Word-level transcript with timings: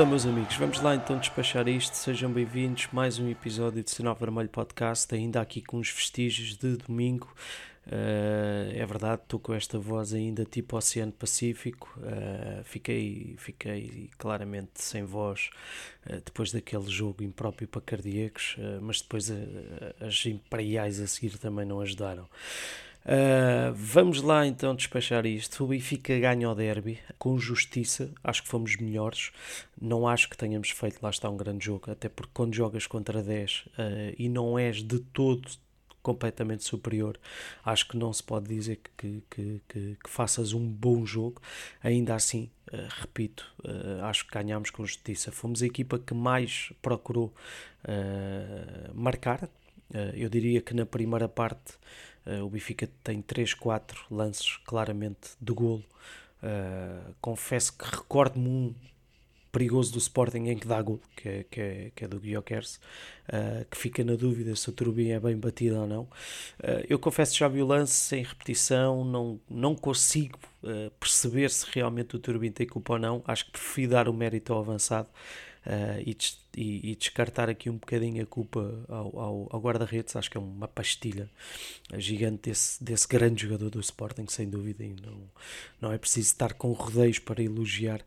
Ora, 0.00 0.08
meus 0.08 0.24
amigos, 0.24 0.56
vamos 0.56 0.80
lá 0.80 0.94
então 0.94 1.18
despachar 1.18 1.68
isto. 1.68 1.92
Sejam 1.92 2.32
bem-vindos. 2.32 2.88
Mais 2.90 3.18
um 3.18 3.28
episódio 3.28 3.84
de 3.84 3.90
Sinal 3.90 4.14
Vermelho 4.14 4.48
Podcast. 4.48 5.14
Ainda 5.14 5.42
aqui 5.42 5.60
com 5.60 5.76
os 5.76 5.90
vestígios 5.90 6.56
de 6.56 6.78
domingo. 6.78 7.30
Uh, 7.86 8.72
é 8.74 8.86
verdade, 8.86 9.20
estou 9.20 9.38
com 9.38 9.52
esta 9.52 9.78
voz 9.78 10.14
ainda 10.14 10.46
tipo 10.46 10.74
Oceano 10.74 11.12
Pacífico. 11.12 11.94
Uh, 11.98 12.64
fiquei, 12.64 13.34
fiquei 13.36 14.08
claramente 14.16 14.70
sem 14.76 15.04
voz 15.04 15.50
uh, 16.06 16.22
depois 16.24 16.50
daquele 16.50 16.88
jogo 16.88 17.22
impróprio 17.22 17.68
para 17.68 17.82
cardíacos, 17.82 18.56
mas 18.80 19.02
depois 19.02 19.30
as 20.00 20.24
imperiais 20.24 20.98
a 20.98 21.06
seguir 21.06 21.36
também 21.36 21.66
não 21.66 21.78
ajudaram. 21.78 22.26
Uh, 23.04 23.72
vamos 23.74 24.20
lá 24.20 24.46
então 24.46 24.74
despachar 24.74 25.24
isto. 25.24 25.64
O 25.64 25.68
Benfica 25.68 26.18
ganha 26.18 26.50
o 26.50 26.54
derby 26.54 26.98
com 27.18 27.38
justiça. 27.38 28.12
Acho 28.22 28.42
que 28.42 28.48
fomos 28.48 28.76
melhores. 28.76 29.32
Não 29.80 30.06
acho 30.06 30.28
que 30.28 30.36
tenhamos 30.36 30.70
feito 30.70 31.02
lá 31.02 31.10
está 31.10 31.28
um 31.28 31.36
grande 31.36 31.64
jogo, 31.64 31.90
até 31.90 32.08
porque 32.08 32.32
quando 32.34 32.54
jogas 32.54 32.86
contra 32.86 33.22
10 33.22 33.66
uh, 33.66 33.70
e 34.18 34.28
não 34.28 34.58
és 34.58 34.82
de 34.82 34.98
todo 34.98 35.48
completamente 36.02 36.64
superior, 36.64 37.18
acho 37.62 37.86
que 37.86 37.94
não 37.94 38.10
se 38.10 38.22
pode 38.22 38.48
dizer 38.48 38.80
que, 38.96 39.22
que, 39.28 39.62
que, 39.68 39.96
que 40.02 40.10
faças 40.10 40.52
um 40.52 40.66
bom 40.66 41.04
jogo. 41.04 41.40
Ainda 41.82 42.14
assim, 42.14 42.50
uh, 42.72 42.76
repito, 43.00 43.50
acho 44.02 44.26
que 44.26 44.32
ganhámos 44.32 44.70
com 44.70 44.84
justiça. 44.84 45.32
Fomos 45.32 45.62
a 45.62 45.66
equipa 45.66 45.98
que 45.98 46.14
mais 46.14 46.72
procurou 46.82 47.34
marcar. 48.94 49.48
eu 50.14 50.28
diria 50.28 50.60
que 50.60 50.74
na 50.74 50.84
primeira 50.84 51.26
parte 51.26 51.78
Uh, 52.26 52.44
o 52.44 52.50
Benfica 52.50 52.88
tem 53.02 53.22
3, 53.22 53.54
4 53.54 54.04
lances 54.10 54.56
claramente 54.58 55.30
de 55.40 55.52
golo. 55.52 55.84
Uh, 56.42 57.14
confesso 57.20 57.76
que 57.76 57.84
recordo-me 57.84 58.48
um 58.48 58.74
perigoso 59.52 59.92
do 59.92 59.98
Sporting 59.98 60.46
em 60.46 60.56
que 60.56 60.66
dá 60.66 60.80
golo, 60.80 61.00
que 61.16 61.28
é, 61.28 61.44
que 61.50 61.60
é, 61.60 61.92
que 61.94 62.04
é 62.04 62.08
do 62.08 62.20
Guilherme, 62.20 62.44
uh, 62.46 63.64
que 63.68 63.76
fica 63.76 64.04
na 64.04 64.14
dúvida 64.14 64.54
se 64.54 64.68
o 64.68 64.72
Turbin 64.72 65.10
é 65.10 65.18
bem 65.18 65.36
batido 65.36 65.80
ou 65.80 65.86
não. 65.86 66.08
Eu 66.88 66.98
confesso 66.98 67.32
que 67.32 67.38
já 67.40 67.48
vi 67.48 67.60
o 67.60 67.66
lance 67.66 67.94
sem 67.94 68.22
repetição, 68.22 69.04
não, 69.04 69.40
não 69.48 69.74
consigo 69.74 70.38
perceber 71.00 71.50
se 71.50 71.66
realmente 71.72 72.14
o 72.14 72.18
Turbin 72.18 72.52
tem 72.52 72.66
culpa 72.66 72.92
ou 72.92 72.98
não. 72.98 73.22
Acho 73.26 73.46
que 73.46 73.52
prefiro 73.52 73.90
dar 73.90 74.08
o 74.08 74.12
mérito 74.12 74.52
ao 74.52 74.60
avançado 74.60 75.08
uh, 75.66 76.00
e, 76.04 76.16
e, 76.56 76.90
e, 76.90 76.96
descartar 76.96 77.48
aqui 77.48 77.68
um 77.70 77.76
bocadinho 77.76 78.22
a 78.22 78.26
culpa 78.26 78.84
ao, 78.88 79.18
ao, 79.18 79.48
ao 79.50 79.60
guarda-redes. 79.60 80.16
Acho 80.16 80.30
que 80.30 80.36
é 80.36 80.40
uma 80.40 80.68
pastilha 80.68 81.28
gigante 81.96 82.50
desse, 82.50 82.82
desse 82.82 83.06
grande 83.06 83.42
jogador 83.42 83.70
do 83.70 83.80
Sporting, 83.80 84.26
sem 84.28 84.48
dúvida. 84.48 84.84
E 84.84 84.94
não, 84.94 85.20
não 85.80 85.92
é 85.92 85.98
preciso 85.98 86.28
estar 86.28 86.54
com 86.54 86.72
rodeios 86.72 87.18
para 87.18 87.42
elogiar 87.42 88.00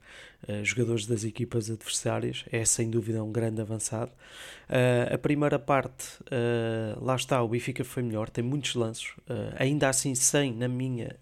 uh, 0.47 0.63
jogadores 0.63 1.05
das 1.05 1.23
equipas 1.23 1.69
adversárias. 1.69 2.45
É 2.51 2.63
sem 2.65 2.89
dúvida 2.89 3.23
um 3.23 3.31
grande 3.31 3.61
avançado. 3.61 4.11
Uh, 4.69 5.13
a 5.13 5.17
primeira 5.17 5.59
parte, 5.59 6.05
lá 6.99 7.15
está, 7.15 7.41
o 7.43 7.47
Benfica 7.47 7.83
foi 7.83 8.01
melhor, 8.01 8.29
tem 8.29 8.43
muitos 8.43 8.73
lances, 8.75 9.11
ainda 9.55 9.89
assim, 9.89 10.15
sem, 10.15 10.53
na 10.53 10.67
minha 10.67 11.15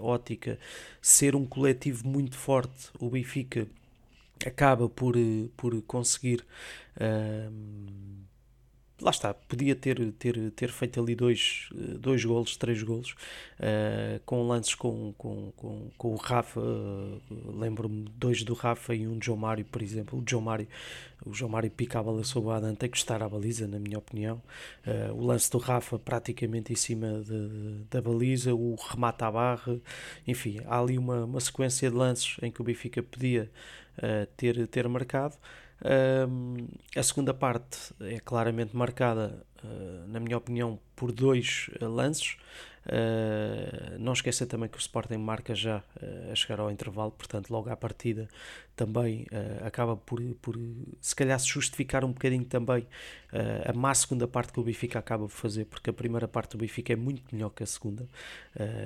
ótica, 0.00 0.58
ser 1.00 1.36
um 1.36 1.44
coletivo 1.44 2.08
muito 2.08 2.36
forte. 2.36 2.88
O 2.98 3.10
Benfica 3.10 3.68
acaba 4.44 4.88
por, 4.88 5.16
eh, 5.16 5.48
por 5.56 5.80
conseguir. 5.82 6.44
Lá 8.98 9.10
está, 9.10 9.34
podia 9.34 9.76
ter, 9.76 10.10
ter, 10.12 10.50
ter 10.52 10.70
feito 10.70 10.98
ali 10.98 11.14
dois, 11.14 11.68
eh, 11.74 11.98
dois 11.98 12.24
golos, 12.24 12.56
três 12.56 12.82
golos, 12.82 13.10
uh, 13.60 14.18
com 14.24 14.48
lances 14.48 14.74
com, 14.74 15.12
com, 15.18 15.52
com, 15.54 15.90
com 15.98 16.12
o 16.14 16.16
Rafa, 16.16 16.58
uh, 16.58 17.20
lembro-me 17.58 18.06
dois 18.16 18.42
do 18.42 18.54
Rafa 18.54 18.94
e 18.94 19.06
um 19.06 19.18
de 19.18 19.26
João 19.26 19.36
Mário, 19.36 19.66
por 19.66 19.82
exemplo. 19.82 20.18
O 20.18 20.24
João 20.26 20.40
Mário, 20.40 20.66
o 21.26 21.34
João 21.34 21.50
Mário 21.50 21.70
pica 21.70 21.98
a 21.98 22.02
bola 22.02 22.24
sobre 22.24 22.48
o 22.48 22.52
Adam, 22.52 22.74
tem 22.74 22.88
que 22.88 22.96
estar 22.96 23.22
à 23.22 23.28
baliza, 23.28 23.68
na 23.68 23.78
minha 23.78 23.98
opinião. 23.98 24.42
Uh, 24.86 25.12
o 25.12 25.26
lance 25.26 25.50
do 25.50 25.58
Rafa 25.58 25.98
praticamente 25.98 26.72
em 26.72 26.76
cima 26.76 27.22
de, 27.22 27.84
da 27.90 28.00
baliza, 28.00 28.54
o 28.54 28.76
remate 28.76 29.22
à 29.24 29.30
barra, 29.30 29.78
enfim, 30.26 30.62
há 30.64 30.80
ali 30.80 30.96
uma, 30.96 31.26
uma 31.26 31.40
sequência 31.40 31.90
de 31.90 31.94
lances 31.94 32.38
em 32.40 32.50
que 32.50 32.62
o 32.62 32.64
Benfica 32.64 33.02
podia 33.02 33.50
ter, 34.36 34.66
ter 34.68 34.88
marcado. 34.88 35.36
Um, 35.84 36.68
a 36.96 37.02
segunda 37.02 37.34
parte 37.34 37.78
é 38.00 38.18
claramente 38.18 38.74
marcada, 38.74 39.44
uh, 39.62 40.08
na 40.08 40.18
minha 40.20 40.36
opinião, 40.36 40.78
por 40.94 41.12
dois 41.12 41.68
uh, 41.80 41.86
lances. 41.86 42.36
Uh, 42.86 43.98
não 43.98 44.12
esqueça 44.12 44.46
também 44.46 44.68
que 44.68 44.78
o 44.78 44.80
Sporting 44.80 45.16
marca 45.16 45.56
já 45.56 45.82
a 46.30 46.34
chegar 46.36 46.60
ao 46.60 46.70
intervalo, 46.70 47.10
portanto, 47.10 47.50
logo 47.50 47.68
à 47.68 47.76
partida 47.76 48.28
também 48.76 49.26
acaba 49.64 49.96
por, 49.96 50.22
por, 50.40 50.56
se 51.00 51.16
calhar, 51.16 51.40
se 51.40 51.48
justificar 51.48 52.04
um 52.04 52.12
bocadinho 52.12 52.44
também 52.44 52.86
a 53.64 53.72
má 53.72 53.92
segunda 53.92 54.28
parte 54.28 54.52
que 54.52 54.60
o 54.60 54.62
Benfica 54.62 55.00
acaba 55.00 55.24
por 55.24 55.34
fazer, 55.34 55.64
porque 55.64 55.90
a 55.90 55.92
primeira 55.92 56.28
parte 56.28 56.52
do 56.52 56.58
Benfica 56.58 56.92
é 56.92 56.96
muito 56.96 57.24
melhor 57.34 57.48
que 57.50 57.64
a 57.64 57.66
segunda, 57.66 58.06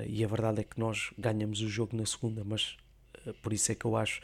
e 0.07 0.23
a 0.23 0.27
verdade 0.27 0.61
é 0.61 0.63
que 0.63 0.79
nós 0.79 1.11
ganhamos 1.15 1.61
o 1.61 1.67
jogo 1.67 1.95
na 1.95 2.05
segunda, 2.05 2.41
mas 2.43 2.77
por 3.43 3.53
isso 3.53 3.71
é 3.71 3.75
que 3.75 3.85
eu 3.85 3.95
acho 3.95 4.21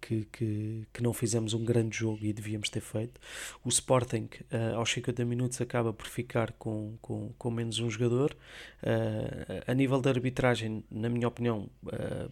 que, 0.00 0.26
que, 0.32 0.86
que, 0.92 1.02
não 1.02 1.12
fizemos 1.12 1.54
um 1.54 1.64
grande 1.64 1.96
jogo 1.96 2.24
e 2.24 2.32
devíamos 2.32 2.68
ter 2.68 2.80
feito. 2.80 3.20
O 3.64 3.68
Sporting, 3.68 4.28
uh, 4.52 4.76
aos 4.76 4.90
50 4.92 5.24
minutos, 5.24 5.60
acaba 5.60 5.92
por 5.92 6.06
ficar 6.06 6.52
com, 6.52 6.96
com, 7.00 7.32
com 7.38 7.50
menos 7.50 7.78
um 7.78 7.90
jogador. 7.90 8.36
Uh, 8.82 9.62
a 9.66 9.74
nível 9.74 10.00
da 10.00 10.10
arbitragem, 10.10 10.84
na 10.90 11.08
minha 11.08 11.28
opinião, 11.28 11.68
uh, 11.84 12.30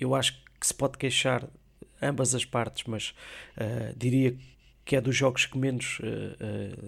eu 0.00 0.14
acho 0.14 0.42
que 0.58 0.66
se 0.66 0.74
pode 0.74 0.98
queixar 0.98 1.48
ambas 2.00 2.34
as 2.34 2.44
partes, 2.44 2.84
mas 2.86 3.14
diria 3.96 4.36
que 4.84 4.96
é 4.96 5.00
dos 5.00 5.14
jogos 5.14 5.46
que 5.46 5.56
menos 5.56 6.00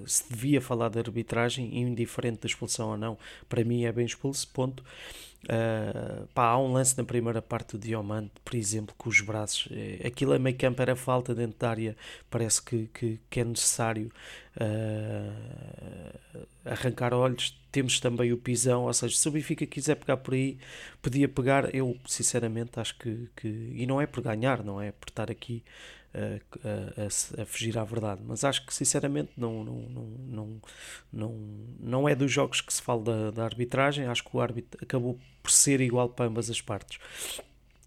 se 0.07 0.29
devia 0.29 0.61
falar 0.61 0.89
de 0.89 0.99
arbitragem, 0.99 1.79
indiferente 1.79 2.41
da 2.41 2.47
expulsão 2.47 2.91
ou 2.91 2.97
não. 2.97 3.17
Para 3.49 3.63
mim 3.63 3.85
é 3.85 3.93
bem 3.93 4.07
expulso, 4.07 4.49
ponto. 4.49 4.85
Uh, 5.45 6.27
pá, 6.29 6.47
há 6.47 6.59
um 6.59 6.73
lance 6.73 6.97
na 6.97 7.05
primeira 7.05 7.43
parte 7.43 7.73
do 7.73 7.79
Diamante, 7.79 8.33
por 8.45 8.55
exemplo, 8.55 8.95
com 8.97 9.09
os 9.09 9.21
braços. 9.21 9.69
Eh, 9.71 10.07
aquilo 10.07 10.33
a 10.33 10.39
meio 10.39 10.57
campo 10.57 10.81
era 10.81 10.97
falta 10.97 11.35
dentro 11.35 11.59
da 11.59 11.71
área, 11.71 11.97
parece 12.31 12.63
que, 12.63 12.89
que, 12.95 13.21
que 13.29 13.41
é 13.41 13.45
necessário 13.45 14.11
uh, 14.57 16.34
arrancar 16.65 17.13
olhos. 17.13 17.61
Temos 17.71 17.99
também 17.99 18.33
o 18.33 18.37
pisão, 18.37 18.85
ou 18.85 18.93
seja, 18.93 19.17
se 19.17 19.29
o 19.29 19.33
Benfica 19.33 19.67
quiser 19.67 19.97
pegar 19.97 20.17
por 20.19 20.35
aí, 20.35 20.59
podia 21.03 21.29
pegar. 21.29 21.75
Eu, 21.75 21.99
sinceramente, 22.07 22.79
acho 22.79 22.97
que, 22.99 23.29
que. 23.37 23.49
E 23.49 23.87
não 23.87 24.01
é 24.01 24.07
por 24.07 24.23
ganhar, 24.23 24.63
não 24.63 24.81
é 24.81 24.93
por 24.93 25.09
estar 25.09 25.31
aqui 25.31 25.65
a, 26.15 27.01
a, 27.03 27.43
a, 27.43 27.47
fugir 27.47 27.77
à 27.77 27.85
verdade. 27.85 28.23
Mas 28.25 28.45
acho 28.45 28.65
que 28.65 28.73
sinceramente 28.73 29.33
não, 29.37 29.65
não, 29.65 29.75
não, 29.75 30.05
não, 30.29 30.61
não, 31.13 31.35
não 31.81 32.09
é 32.09 32.15
dos 32.15 32.31
jogos 32.31 32.61
que 32.61 32.73
se 32.73 32.81
fala 32.81 33.03
da, 33.03 33.31
da 33.33 33.45
arbitragem. 33.45 34.07
Acho 34.07 34.23
que 34.23 34.37
o 34.37 34.41
árbitro 34.41 34.79
acabou 34.83 35.19
por 35.43 35.51
ser 35.51 35.81
igual 35.81 36.09
para 36.09 36.27
ambas 36.27 36.49
as 36.49 36.61
partes. 36.61 36.99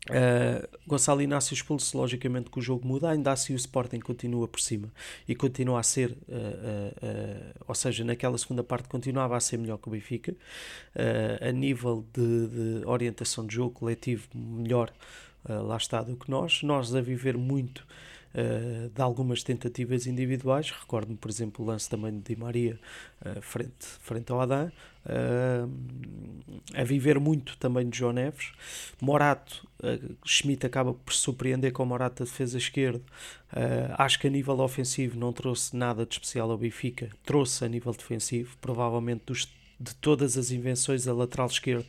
Uh, 0.10 0.68
Gonçalo 0.88 1.22
Inácio 1.22 1.54
expulso, 1.54 1.98
logicamente 1.98 2.50
que 2.50 2.60
o 2.60 2.62
jogo 2.62 2.88
muda, 2.88 3.10
ainda 3.10 3.32
assim 3.32 3.54
o 3.54 3.56
Sporting 3.56 4.00
continua 4.00 4.48
por 4.48 4.60
cima 4.60 4.92
e 5.28 5.36
continua 5.36 5.80
a 5.80 5.84
ser, 5.84 6.12
uh, 6.12 6.14
uh, 6.14 7.64
ou 7.68 7.76
seja, 7.76 8.04
naquela 8.04 8.38
segunda 8.38 8.64
parte 8.64 8.88
continuava 8.88 9.36
a 9.36 9.40
ser 9.40 9.58
melhor 9.58 9.78
que 9.78 9.88
o 9.88 9.92
Benfica, 9.92 10.36
a 11.42 11.52
nível 11.52 12.06
de, 12.14 12.48
de, 12.48 12.86
orientação 12.86 13.46
de 13.46 13.56
jogo 13.56 13.72
coletivo 13.72 14.28
melhor 14.34 14.92
lá 15.48 15.78
está 15.78 16.02
do 16.02 16.16
que 16.16 16.30
nós, 16.30 16.64
nós 16.64 16.94
a 16.96 17.02
viver 17.02 17.38
muito 17.38 17.86
uh, 18.34 18.90
de 18.90 19.02
algumas 19.02 19.44
tentativas 19.44 20.08
individuais. 20.08 20.72
Recordo-me, 20.72 21.18
por 21.18 21.30
exemplo, 21.30 21.64
o 21.64 21.68
lance 21.68 21.90
também 21.90 22.12
de 22.12 22.34
Di 22.34 22.36
Maria 22.36 22.80
uh, 23.26 23.42
frente, 23.42 23.86
frente 24.02 24.32
ao 24.32 24.42
Adam. 24.42 24.72
Uh, 25.06 25.70
a 26.74 26.84
viver 26.84 27.20
muito 27.20 27.58
também 27.58 27.88
de 27.90 27.98
João 27.98 28.12
Neves. 28.12 28.52
Morato, 29.02 29.66
Schmidt 30.26 30.66
acaba 30.66 30.94
por 30.94 31.14
surpreender 31.14 31.72
com 31.72 31.84
o 31.84 31.86
Morato 31.86 32.24
a 32.24 32.26
defesa 32.26 32.58
esquerda. 32.58 33.02
acho 33.98 34.20
que 34.20 34.28
a 34.28 34.30
nível 34.30 34.60
ofensivo 34.60 35.18
não 35.18 35.32
trouxe 35.32 35.78
nada 35.78 36.06
de 36.06 36.14
especial 36.14 36.52
ao 36.52 36.58
Benfica, 36.58 37.10
trouxe 37.24 37.64
a 37.64 37.70
nível 37.70 37.94
defensivo, 37.94 38.58
provavelmente 38.60 39.24
dos 39.28 39.48
de 39.80 39.94
todas 39.96 40.38
as 40.38 40.52
invenções 40.52 41.08
a 41.08 41.14
lateral 41.14 41.48
esquerda. 41.48 41.88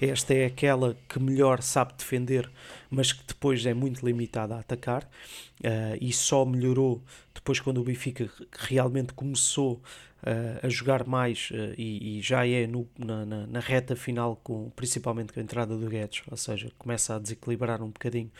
Esta 0.00 0.34
é 0.34 0.46
aquela 0.46 0.96
que 1.08 1.18
melhor 1.18 1.62
sabe 1.62 1.94
defender, 1.96 2.50
mas 2.90 3.12
que 3.12 3.24
depois 3.26 3.64
é 3.66 3.74
muito 3.74 4.04
limitada 4.04 4.54
a 4.54 4.60
atacar 4.60 5.02
uh, 5.04 5.98
e 6.00 6.12
só 6.12 6.44
melhorou 6.44 7.02
depois 7.34 7.58
quando 7.60 7.78
o 7.78 7.84
Benfica 7.84 8.30
realmente 8.52 9.12
começou 9.12 9.74
uh, 10.22 10.66
a 10.66 10.68
jogar 10.68 11.06
mais 11.06 11.50
uh, 11.50 11.74
e, 11.76 12.18
e, 12.18 12.22
já 12.22 12.46
é 12.46 12.66
no, 12.66 12.88
na, 12.96 13.26
na, 13.26 13.46
na, 13.46 13.60
reta 13.60 13.96
final, 13.96 14.36
com, 14.36 14.70
principalmente 14.70 15.32
com 15.32 15.40
a 15.40 15.42
entrada 15.42 15.76
do 15.76 15.88
Guedes, 15.88 16.22
ou 16.30 16.36
seja, 16.36 16.70
começa 16.78 17.16
a 17.16 17.18
desequilibrar 17.18 17.82
um 17.82 17.88
bocadinho 17.88 18.30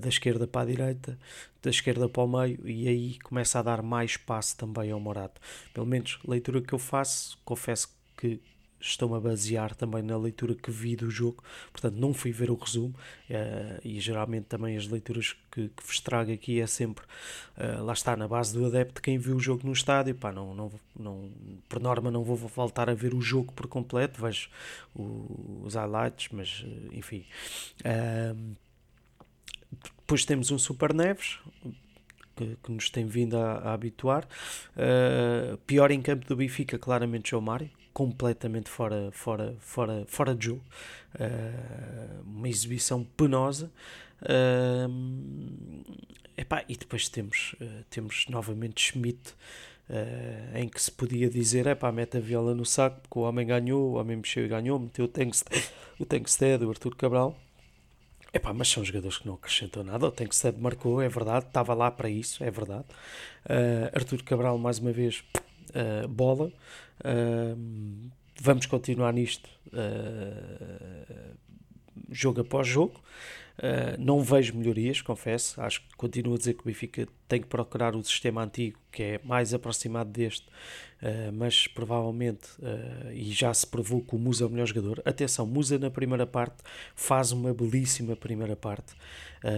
da 0.00 0.08
esquerda 0.08 0.46
para 0.46 0.60
a 0.60 0.64
direita, 0.64 1.18
da 1.60 1.70
esquerda 1.70 2.08
para 2.08 2.22
o 2.22 2.28
meio 2.28 2.60
e 2.64 2.86
aí 2.86 3.18
começa 3.18 3.58
a 3.58 3.62
dar 3.62 3.82
mais 3.82 4.12
espaço 4.12 4.56
também 4.56 4.92
ao 4.92 5.00
Morato. 5.00 5.40
Pelo 5.74 5.84
menos 5.84 6.20
leitura 6.24 6.62
que 6.62 6.72
eu 6.72 6.78
faço, 6.78 7.36
confesso 7.44 7.88
que 7.88 7.95
estou-me 8.80 9.16
a 9.16 9.20
basear 9.20 9.74
também 9.74 10.02
na 10.02 10.16
leitura 10.16 10.54
que 10.54 10.70
vi 10.70 10.96
do 10.96 11.10
jogo, 11.10 11.42
portanto 11.72 11.94
não 11.94 12.12
fui 12.12 12.32
ver 12.32 12.50
o 12.50 12.54
resumo 12.54 12.94
uh, 13.30 13.80
e 13.84 13.98
geralmente 14.00 14.44
também 14.44 14.76
as 14.76 14.86
leituras 14.86 15.34
que, 15.50 15.68
que 15.68 15.82
vos 15.82 16.00
trago 16.00 16.32
aqui 16.32 16.60
é 16.60 16.66
sempre, 16.66 17.04
uh, 17.56 17.82
lá 17.82 17.92
está, 17.92 18.16
na 18.16 18.28
base 18.28 18.52
do 18.52 18.66
adepto, 18.66 19.00
quem 19.00 19.18
viu 19.18 19.36
o 19.36 19.40
jogo 19.40 19.66
no 19.66 19.72
estádio, 19.72 20.14
pá, 20.14 20.32
não, 20.32 20.54
não, 20.54 20.72
não, 20.98 21.30
por 21.68 21.80
norma 21.80 22.10
não 22.10 22.22
vou 22.22 22.36
voltar 22.36 22.90
a 22.90 22.94
ver 22.94 23.14
o 23.14 23.20
jogo 23.20 23.52
por 23.52 23.66
completo, 23.66 24.20
vejo 24.20 24.48
o, 24.94 25.62
os 25.64 25.74
highlights, 25.74 26.28
mas 26.32 26.64
enfim. 26.92 27.24
Uh, 27.80 28.56
depois 30.00 30.24
temos 30.24 30.50
um 30.52 30.58
Super 30.58 30.94
Neves, 30.94 31.38
que, 32.36 32.56
que 32.62 32.70
nos 32.70 32.88
tem 32.90 33.06
vindo 33.06 33.36
a, 33.36 33.54
a 33.58 33.72
habituar. 33.72 34.28
Pior 35.66 35.90
em 35.90 36.00
campo 36.00 36.24
do 36.26 36.36
Benfica, 36.36 36.78
claramente 36.78 37.30
João 37.30 37.42
Mário, 37.42 37.68
completamente 37.96 38.68
fora, 38.68 39.08
fora, 39.10 39.56
fora, 39.58 40.04
fora 40.06 40.34
de 40.34 40.44
jogo. 40.48 40.62
Uh, 41.14 42.22
uma 42.26 42.46
exibição 42.46 43.02
penosa. 43.02 43.72
Uh, 44.20 45.82
epá, 46.36 46.62
e 46.68 46.76
depois 46.76 47.08
temos, 47.08 47.56
uh, 47.58 47.84
temos 47.88 48.26
novamente 48.28 48.82
Schmidt, 48.82 49.30
uh, 49.88 50.58
em 50.58 50.68
que 50.68 50.82
se 50.82 50.92
podia 50.92 51.30
dizer: 51.30 51.66
epá, 51.66 51.90
mete 51.90 52.18
a 52.18 52.20
viola 52.20 52.54
no 52.54 52.66
saco, 52.66 53.00
porque 53.00 53.18
o 53.18 53.22
homem 53.22 53.46
ganhou, 53.46 53.92
o 53.92 53.94
homem 53.94 54.18
mexeu 54.18 54.44
e 54.44 54.48
ganhou, 54.48 54.78
meteu 54.78 55.06
o 55.06 55.08
Tankstead, 55.08 55.66
o 55.98 56.04
Tankstead, 56.04 56.62
o 56.66 56.68
Arthur 56.68 56.94
Cabral. 56.96 57.34
Epá, 58.30 58.52
mas 58.52 58.68
são 58.68 58.84
jogadores 58.84 59.16
que 59.16 59.26
não 59.26 59.36
acrescentam 59.36 59.82
nada. 59.82 60.06
O 60.06 60.10
Tankstead 60.10 60.60
marcou, 60.60 61.00
é 61.00 61.08
verdade, 61.08 61.46
estava 61.46 61.72
lá 61.72 61.90
para 61.90 62.10
isso, 62.10 62.44
é 62.44 62.50
verdade. 62.50 62.84
Uh, 63.46 63.88
Arthur 63.94 64.22
Cabral, 64.22 64.58
mais 64.58 64.78
uma 64.78 64.92
vez, 64.92 65.24
uh, 65.74 66.08
bola. 66.08 66.52
Uh, 67.04 68.10
vamos 68.40 68.66
continuar 68.66 69.12
nisto 69.12 69.48
jogo 72.10 72.40
após 72.40 72.66
jogo. 72.66 73.00
Uh, 73.56 73.96
não 73.98 74.20
vejo 74.22 74.54
melhorias, 74.54 75.00
confesso. 75.00 75.60
Acho 75.60 75.80
que 75.80 75.96
continuo 75.96 76.34
a 76.34 76.38
dizer 76.38 76.54
que 76.54 76.60
o 76.60 76.64
Benfica 76.64 77.08
tem 77.26 77.40
que 77.40 77.46
procurar 77.46 77.96
o 77.96 78.04
sistema 78.04 78.44
antigo, 78.44 78.78
que 78.92 79.02
é 79.02 79.20
mais 79.24 79.54
aproximado 79.54 80.10
deste, 80.10 80.46
uh, 80.46 81.32
mas 81.32 81.66
provavelmente, 81.66 82.48
uh, 82.58 83.10
e 83.12 83.32
já 83.32 83.52
se 83.54 83.66
provou 83.66 84.02
que 84.02 84.14
o 84.14 84.18
Musa 84.18 84.44
é 84.44 84.46
o 84.46 84.50
melhor 84.50 84.66
jogador. 84.66 85.02
Atenção, 85.06 85.46
Musa 85.46 85.78
na 85.78 85.90
primeira 85.90 86.26
parte 86.26 86.56
faz 86.94 87.32
uma 87.32 87.52
belíssima 87.54 88.14
primeira 88.14 88.56
parte. 88.56 88.94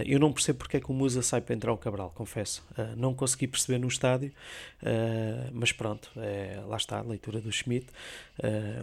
eu 0.06 0.18
não 0.18 0.32
percebo 0.32 0.58
porque 0.58 0.76
é 0.76 0.80
que 0.80 0.90
o 0.90 0.94
Musa 0.94 1.22
sai 1.22 1.40
para 1.40 1.54
entrar 1.54 1.72
o 1.72 1.78
Cabral, 1.78 2.10
confesso. 2.14 2.64
não 2.96 3.14
consegui 3.14 3.46
perceber 3.46 3.78
no 3.78 3.88
estádio, 3.88 4.32
mas 5.52 5.72
pronto, 5.72 6.10
é, 6.16 6.60
lá 6.66 6.76
está 6.76 6.98
a 6.98 7.02
leitura 7.02 7.40
do 7.40 7.50
Schmidt. 7.50 7.86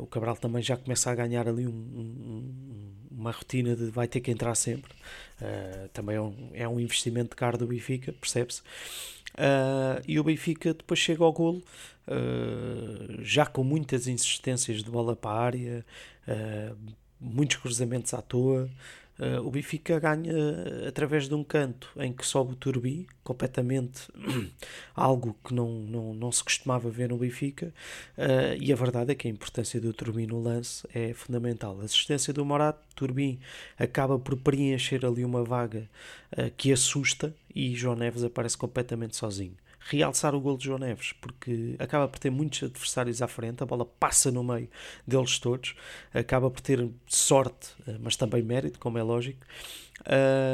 o 0.01 0.07
Cabral 0.07 0.35
também 0.35 0.63
já 0.63 0.75
começa 0.77 1.12
a 1.12 1.15
ganhar 1.15 1.47
ali 1.47 1.67
um, 1.67 1.71
um, 1.71 2.94
uma 3.12 3.31
rotina 3.31 3.75
de 3.75 3.85
vai 3.89 4.07
ter 4.07 4.19
que 4.19 4.31
entrar 4.31 4.56
sempre. 4.56 4.91
Uh, 5.41 5.89
também 5.89 6.15
é 6.15 6.21
um, 6.21 6.49
é 6.53 6.67
um 6.67 6.79
investimento 6.79 7.35
caro 7.35 7.57
do 7.57 7.67
Benfica, 7.67 8.13
percebe-se. 8.13 8.61
Uh, 9.33 10.01
e 10.07 10.19
o 10.19 10.23
Benfica 10.23 10.73
depois 10.73 10.99
chega 10.99 11.23
ao 11.23 11.33
golo, 11.33 11.61
uh, 12.07 13.21
já 13.21 13.45
com 13.45 13.63
muitas 13.63 14.07
insistências 14.07 14.83
de 14.83 14.89
bola 14.89 15.15
para 15.15 15.31
a 15.31 15.41
área, 15.41 15.85
muitos 17.19 17.57
cruzamentos 17.57 18.13
à 18.13 18.21
toa. 18.21 18.69
Uh, 19.17 19.39
o 19.47 19.50
Benfica 19.50 19.97
ganha 19.97 20.33
uh, 20.33 20.88
através 20.88 21.29
de 21.29 21.33
um 21.33 21.44
canto 21.44 21.89
em 21.97 22.12
que 22.12 22.25
sobe 22.25 22.51
o 22.51 22.56
Turbi, 22.56 23.07
completamente 23.23 24.12
algo 24.94 25.38
que 25.44 25.53
não, 25.53 25.69
não, 25.69 26.13
não 26.13 26.31
se 26.33 26.44
costumava 26.44 26.89
ver 26.89 27.09
no 27.09 27.17
Benfica, 27.17 27.73
uh, 28.17 28.57
e 28.59 28.73
a 28.73 28.75
verdade 28.75 29.13
é 29.13 29.15
que 29.15 29.27
a 29.27 29.31
importância 29.31 29.79
do 29.79 29.94
Turbi 29.94 30.27
no 30.27 30.41
lance 30.41 30.85
é 30.94 31.13
fundamental. 31.13 31.79
A 31.79 31.85
assistência 31.85 32.33
do 32.33 32.44
Morato, 32.44 32.79
Turbi 32.94 33.39
acaba 33.79 34.19
por 34.19 34.35
preencher 34.35 35.06
ali 35.06 35.23
uma 35.23 35.44
vaga 35.44 35.89
que 36.57 36.71
assusta 36.71 37.33
e 37.53 37.73
João 37.75 37.95
Neves 37.95 38.23
aparece 38.23 38.57
completamente 38.57 39.15
sozinho 39.15 39.56
realçar 39.87 40.33
o 40.33 40.41
gol 40.41 40.57
de 40.57 40.65
João 40.65 40.79
Neves, 40.79 41.13
porque 41.13 41.75
acaba 41.77 42.07
por 42.07 42.17
ter 42.17 42.31
muitos 42.31 42.63
adversários 42.63 43.21
à 43.21 43.27
frente, 43.27 43.61
a 43.61 43.65
bola 43.65 43.85
passa 43.85 44.31
no 44.31 44.43
meio 44.43 44.67
deles 45.05 45.37
todos, 45.37 45.75
acaba 46.11 46.49
por 46.49 46.59
ter 46.59 46.89
sorte, 47.05 47.69
eh, 47.87 47.97
mas 47.99 48.15
também 48.15 48.41
mérito, 48.41 48.79
como 48.79 48.97
é 48.97 49.03
lógico, 49.03 49.45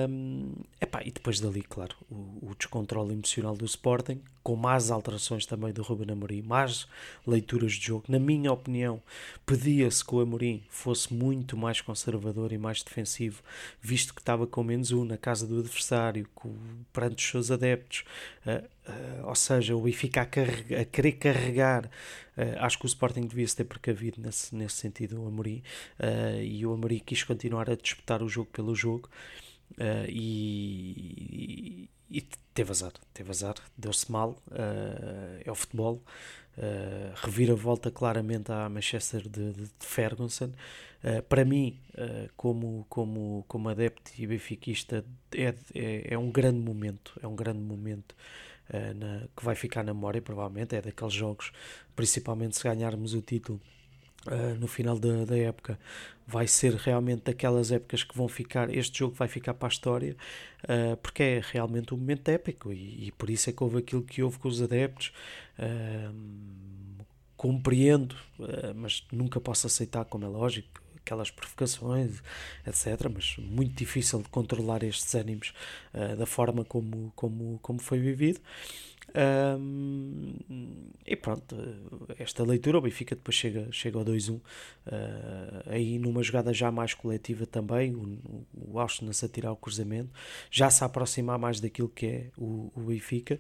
um, 0.10 0.54
epá, 0.80 1.02
e 1.04 1.12
depois 1.12 1.40
dali, 1.40 1.64
claro, 1.64 1.96
o, 2.10 2.50
o 2.52 2.56
descontrole 2.56 3.14
emocional 3.14 3.56
do 3.56 3.66
Sporting, 3.66 4.22
com 4.44 4.56
más 4.56 4.92
alterações 4.92 5.46
também 5.46 5.74
do 5.74 5.82
Ruben 5.82 6.12
Amorim, 6.12 6.42
más 6.42 6.88
leituras 7.26 7.74
de 7.74 7.88
jogo. 7.88 8.06
Na 8.08 8.20
minha 8.20 8.52
opinião, 8.52 9.02
pedia-se 9.46 10.06
que 10.06 10.16
o 10.16 10.22
Amorim 10.22 10.64
fosse 10.70 11.14
muito 11.14 11.58
mais 11.58 11.82
conservador 11.82 12.52
e 12.52 12.58
mais 12.58 12.84
defensivo, 12.84 13.42
visto 13.82 14.14
que 14.14 14.22
estava 14.22 14.46
com 14.46 14.64
menos 14.64 14.92
um 14.92 15.04
na 15.04 15.18
casa 15.18 15.48
do 15.48 15.60
adversário, 15.60 16.28
com, 16.36 16.54
perante 16.94 17.24
os 17.24 17.32
seus 17.32 17.52
adeptos. 17.52 18.04
Uh, 18.46 18.64
uh, 18.90 19.28
ou 19.28 19.36
seja, 19.36 19.76
o 19.76 19.82
Benfica 19.82 20.22
a, 20.22 20.82
a 20.82 20.86
querer 20.86 21.14
carregar. 21.14 21.90
Uh, 22.38 22.58
acho 22.60 22.80
que 22.80 22.86
o 22.86 22.88
Sporting 22.88 23.28
devia 23.28 23.48
se 23.48 23.56
ter 23.56 23.66
precavido 23.66 24.22
nesse, 24.22 24.56
nesse 24.56 24.76
sentido, 24.76 25.22
o 25.22 25.28
Amorim. 25.28 25.62
e 26.44 26.66
o 26.66 26.74
Amorim 26.74 27.00
quis 27.00 27.24
continuar 27.24 27.70
a 27.70 27.76
disputar 27.76 28.24
o 28.24 28.30
jogo 28.30 28.50
pelo 28.52 28.74
jogo. 28.76 29.10
Uh, 29.78 30.06
e, 30.10 31.90
e, 32.10 32.22
teve 32.54 32.72
azar, 32.72 32.92
teve 33.14 33.30
azar, 33.30 33.56
deu-se 33.78 34.12
mal, 34.12 34.32
uh, 34.48 35.42
é 35.44 35.50
o 35.50 35.56
futebol, 35.56 36.04
uh, 36.58 37.14
revira 37.16 37.56
volta 37.56 37.90
claramente 37.90 38.52
à 38.52 38.68
Manchester 38.68 39.22
de, 39.22 39.54
de, 39.54 39.64
de 39.64 39.86
Ferguson. 39.86 40.52
Uh, 41.04 41.22
para 41.24 41.46
mim, 41.46 41.80
como, 42.38 42.86
como, 42.88 43.46
como 43.48 43.70
adepto 43.70 44.12
e 44.18 44.28
benfiquista, 44.28 45.04
é, 45.34 45.56
é, 45.74 46.14
é, 46.14 46.18
um 46.18 46.30
grande 46.30 46.60
momento, 46.60 47.18
é 47.24 47.28
um 47.28 47.36
grande 47.36 47.60
momento 47.60 48.16
na, 48.96 49.28
que 49.36 49.44
vai 49.44 49.56
ficar 49.56 49.84
na 49.84 49.94
memória, 49.94 50.22
provavelmente, 50.22 50.76
é 50.76 50.82
daqueles 50.82 51.14
jogos, 51.14 51.52
principalmente 51.96 52.58
se 52.58 52.64
ganharmos 52.64 53.14
o 53.14 53.22
título 53.22 53.60
Uh, 54.28 54.54
no 54.60 54.68
final 54.68 55.00
da, 55.00 55.26
da 55.26 55.36
época 55.36 55.80
vai 56.28 56.46
ser 56.46 56.76
realmente 56.76 57.24
daquelas 57.24 57.72
épocas 57.72 58.04
que 58.04 58.16
vão 58.16 58.28
ficar, 58.28 58.72
este 58.72 59.00
jogo 59.00 59.16
vai 59.16 59.28
ficar 59.28 59.56
para 59.56 59.68
a 59.68 59.72
história, 59.72 60.16
uh, 60.66 60.96
porque 60.98 61.24
é 61.24 61.42
realmente 61.44 61.92
um 61.92 61.98
momento 61.98 62.30
épico 62.30 62.72
e, 62.72 63.08
e, 63.08 63.12
por 63.14 63.32
isso 63.32 63.50
é 63.50 63.54
que 63.54 63.64
houve 63.64 63.80
aquilo 63.80 64.04
que 64.04 64.22
houve 64.22 64.38
com 64.38 64.48
os 64.48 64.62
adeptos. 64.62 65.12
Uh, 65.58 66.62
compreendo, 67.36 68.16
mas 68.76 69.04
nunca 69.12 69.42
posso 69.42 69.66
aceitar, 69.66 70.06
como 70.06 70.24
é 70.24 70.28
lógico, 70.28 70.80
aquelas 71.04 71.30
provocações, 71.32 72.22
etc. 72.66 73.10
Mas 73.14 73.36
muito 73.38 73.76
difícil 73.76 74.22
de 74.22 74.30
controlar 74.30 74.84
estes 74.84 75.14
ânimos 75.16 75.54
da 76.18 76.26
forma 76.26 76.64
como, 76.64 77.12
como, 77.16 77.60
como 77.62 77.80
foi 77.80 78.00
vivido. 78.00 78.40
Um, 79.14 80.34
e 81.06 81.16
pronto, 81.16 81.56
esta 82.18 82.44
leitura, 82.44 82.78
o 82.78 82.82
Benfica 82.82 83.16
depois 83.16 83.36
chega, 83.36 83.68
chega 83.72 83.98
ao 83.98 84.06
2-1, 84.06 84.36
uh, 84.36 84.42
aí 85.66 86.00
numa 86.00 86.24
jogada 86.24 86.54
já 86.54 86.72
mais 86.72 86.94
coletiva 86.94 87.46
também, 87.46 87.94
o, 87.94 88.46
o 88.54 88.80
Austin 88.80 89.10
a 89.10 89.28
tirar 89.28 89.52
o 89.52 89.56
cruzamento, 89.56 90.10
já 90.50 90.70
se 90.70 90.84
aproximar 90.84 91.38
mais 91.38 91.60
daquilo 91.60 91.90
que 91.90 92.06
é 92.06 92.28
o, 92.38 92.72
o 92.76 92.82
Benfica. 92.82 93.40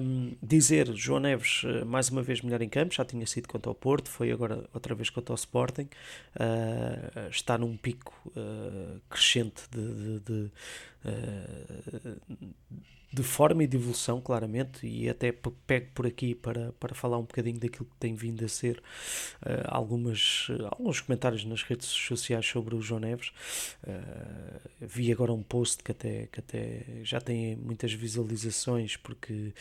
Um, 0.00 0.36
dizer, 0.42 0.92
João 0.94 1.20
Neves, 1.20 1.62
uh, 1.64 1.86
mais 1.86 2.08
uma 2.10 2.22
vez 2.22 2.42
melhor 2.42 2.60
em 2.60 2.68
campo, 2.68 2.94
já 2.94 3.04
tinha 3.04 3.26
sido 3.26 3.48
contra 3.48 3.70
o 3.70 3.74
Porto, 3.74 4.10
foi 4.10 4.30
agora 4.30 4.68
outra 4.74 4.94
vez 4.94 5.08
contra 5.08 5.32
o 5.32 5.36
Sporting, 5.36 5.88
uh, 6.36 7.30
está 7.30 7.56
num 7.56 7.76
pico 7.76 8.14
crescente 9.08 9.62
de, 9.70 10.20
de, 10.20 10.20
de 10.20 10.50
de 13.16 13.22
forma 13.22 13.64
e 13.64 13.66
de 13.66 13.78
evolução, 13.78 14.20
claramente, 14.20 14.86
e 14.86 15.08
até 15.08 15.32
pego 15.66 15.86
por 15.94 16.06
aqui 16.06 16.34
para, 16.34 16.72
para 16.72 16.94
falar 16.94 17.16
um 17.16 17.22
bocadinho 17.22 17.58
daquilo 17.58 17.86
que 17.86 17.96
tem 17.98 18.14
vindo 18.14 18.44
a 18.44 18.48
ser 18.48 18.76
uh, 18.76 19.64
algumas, 19.68 20.48
uh, 20.50 20.66
alguns 20.70 21.00
comentários 21.00 21.42
nas 21.46 21.62
redes 21.62 21.86
sociais 21.86 22.44
sobre 22.46 22.74
o 22.74 22.82
João 22.82 23.00
Neves. 23.00 23.32
Uh, 23.82 24.60
vi 24.82 25.10
agora 25.10 25.32
um 25.32 25.42
post 25.42 25.82
que 25.82 25.92
até, 25.92 26.26
que 26.26 26.40
até 26.40 26.84
já 27.02 27.18
tem 27.18 27.56
muitas 27.56 27.94
visualizações, 27.94 28.98
porque 28.98 29.54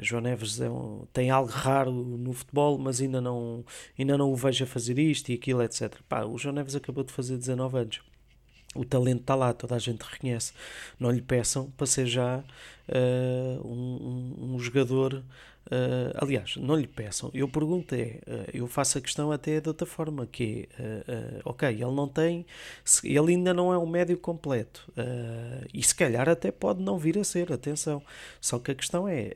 João 0.00 0.22
Neves 0.22 0.60
é 0.60 0.70
um, 0.70 1.04
tem 1.12 1.30
algo 1.30 1.50
raro 1.50 1.90
no 1.90 2.32
futebol, 2.32 2.78
mas 2.78 3.00
ainda 3.00 3.20
não, 3.20 3.64
ainda 3.98 4.16
não 4.16 4.30
o 4.30 4.36
vejo 4.36 4.62
a 4.62 4.66
fazer 4.68 5.00
isto 5.00 5.30
e 5.30 5.34
aquilo, 5.34 5.62
etc. 5.62 6.00
Pá, 6.08 6.24
o 6.24 6.38
João 6.38 6.54
Neves 6.54 6.76
acabou 6.76 7.02
de 7.02 7.12
fazer 7.12 7.36
19 7.36 7.76
anos 7.76 8.13
o 8.74 8.84
talento 8.84 9.20
está 9.20 9.34
lá, 9.34 9.52
toda 9.52 9.74
a 9.74 9.78
gente 9.78 10.02
reconhece. 10.02 10.52
Não 10.98 11.10
lhe 11.10 11.22
peçam 11.22 11.70
para 11.76 11.86
ser 11.86 12.06
já 12.06 12.38
uh, 12.88 13.66
um, 13.66 14.54
um, 14.54 14.58
jogador. 14.58 15.22
Uh, 15.66 16.12
aliás, 16.16 16.56
não 16.56 16.76
lhe 16.76 16.86
peçam. 16.86 17.30
Eu 17.32 17.48
pergunto 17.48 17.94
é, 17.94 18.18
uh, 18.26 18.50
eu 18.52 18.66
faço 18.66 18.98
a 18.98 19.00
questão 19.00 19.32
até 19.32 19.60
de 19.60 19.68
outra 19.68 19.86
forma, 19.86 20.26
que 20.26 20.68
é, 20.78 21.40
ok, 21.44 21.68
ele 21.68 21.84
não 21.84 22.08
tem, 22.08 22.44
ele 23.02 23.32
ainda 23.32 23.54
não 23.54 23.72
é 23.72 23.78
um 23.78 23.86
médio 23.86 24.18
completo 24.18 24.92
e 25.72 25.82
se 25.82 25.94
calhar 25.94 26.28
até 26.28 26.50
pode 26.50 26.82
não 26.82 26.98
vir 26.98 27.18
a 27.18 27.24
ser, 27.24 27.52
atenção. 27.52 28.02
Só 28.40 28.58
que 28.58 28.72
a 28.72 28.74
questão 28.74 29.08
é, 29.08 29.34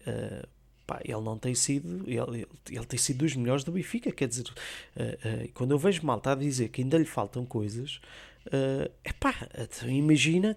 pá, 0.88 1.00
ele 1.04 1.20
não 1.20 1.38
tem 1.38 1.54
sido, 1.54 2.02
ele, 2.08 2.46
ele, 2.70 2.86
tem 2.86 2.98
sido 2.98 3.18
dos 3.18 3.36
melhores 3.36 3.62
do 3.62 3.70
Benfica, 3.70 4.10
quer 4.10 4.26
dizer, 4.26 4.46
uh, 4.46 5.44
uh, 5.44 5.52
quando 5.52 5.72
eu 5.72 5.78
vejo 5.78 6.04
mal 6.04 6.16
está 6.16 6.32
a 6.32 6.34
dizer 6.34 6.70
que 6.70 6.80
ainda 6.80 6.96
lhe 6.96 7.04
faltam 7.04 7.44
coisas, 7.44 8.00
uh, 8.46 9.86
imagina 9.86 10.56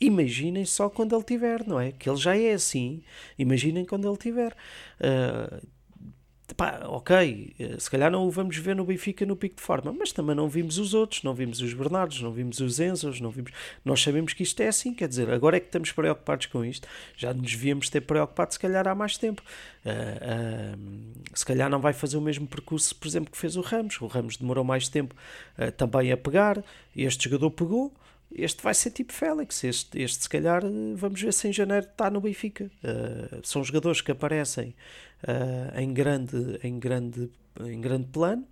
imaginem 0.00 0.64
só 0.64 0.88
quando 0.88 1.14
ele 1.14 1.24
tiver, 1.24 1.66
não 1.66 1.80
é? 1.80 1.92
Que 1.92 2.08
ele 2.08 2.18
já 2.18 2.36
é 2.36 2.52
assim, 2.52 3.02
imaginem 3.38 3.84
quando 3.84 4.08
ele 4.08 4.16
tiver. 4.16 4.54
Uh, 5.00 5.66
ok, 6.88 7.54
eh, 7.58 7.76
se 7.78 7.90
calhar 7.90 8.10
não 8.10 8.26
o 8.26 8.30
vamos 8.30 8.56
ver 8.56 8.74
no 8.74 8.84
Benfica 8.84 9.26
no 9.26 9.36
pico 9.36 9.56
de 9.56 9.62
forma, 9.62 9.92
mas 9.92 10.12
também 10.12 10.34
não 10.34 10.48
vimos 10.48 10.78
os 10.78 10.94
outros, 10.94 11.22
não 11.22 11.34
vimos 11.34 11.60
os 11.60 11.74
Bernardos, 11.74 12.20
não 12.22 12.32
vimos 12.32 12.60
os 12.60 12.80
Enzos, 12.80 13.20
não 13.20 13.30
vimos. 13.30 13.52
Nós 13.84 14.02
sabemos 14.02 14.32
que 14.32 14.42
isto 14.42 14.60
é 14.60 14.68
assim, 14.68 14.94
quer 14.94 15.08
dizer, 15.08 15.30
agora 15.30 15.58
é 15.58 15.60
que 15.60 15.66
estamos 15.66 15.92
preocupados 15.92 16.46
com 16.46 16.64
isto, 16.64 16.88
já 17.16 17.34
nos 17.34 17.50
devíamos 17.50 17.90
ter 17.90 18.00
preocupado 18.00 18.54
se 18.54 18.58
calhar 18.58 18.88
há 18.88 18.94
mais 18.94 19.18
tempo. 19.18 19.42
Uh, 19.84 20.76
uh, 20.76 20.78
se 21.34 21.44
calhar 21.44 21.70
não 21.70 21.80
vai 21.80 21.92
fazer 21.92 22.16
o 22.16 22.20
mesmo 22.20 22.46
percurso, 22.46 22.94
por 22.96 23.06
exemplo, 23.06 23.30
que 23.30 23.38
fez 23.38 23.56
o 23.56 23.60
Ramos. 23.60 24.00
O 24.00 24.06
Ramos 24.06 24.36
demorou 24.36 24.64
mais 24.64 24.88
tempo 24.88 25.14
uh, 25.58 25.70
também 25.72 26.10
a 26.10 26.16
pegar, 26.16 26.62
este 26.94 27.24
jogador 27.24 27.50
pegou. 27.50 27.92
Este 28.32 28.62
vai 28.62 28.74
ser 28.74 28.90
tipo 28.90 29.12
Félix. 29.12 29.62
Este, 29.64 30.00
este, 30.00 30.24
se 30.24 30.28
calhar, 30.28 30.62
vamos 30.94 31.20
ver 31.20 31.32
se 31.32 31.48
em 31.48 31.52
janeiro 31.52 31.86
está 31.86 32.10
no 32.10 32.20
Benfica. 32.20 32.70
Uh, 32.82 33.40
são 33.42 33.62
jogadores 33.62 34.00
que 34.00 34.10
aparecem 34.10 34.74
uh, 35.22 35.78
em, 35.78 35.92
grande, 35.92 36.58
em, 36.62 36.78
grande, 36.78 37.30
em 37.60 37.80
grande 37.80 38.06
plano. 38.08 38.46